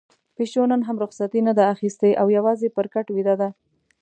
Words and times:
پيشو 0.35 0.63
نن 0.71 0.81
هم 0.87 0.97
رخصتي 1.03 1.39
نه 1.47 1.51
ده 1.57 1.63
اخیستې 1.73 2.09
او 2.21 2.27
يوازې 2.37 2.67
پر 2.75 2.85
کټ 2.93 3.07
ويده 3.11 3.35
ده. 3.41 3.49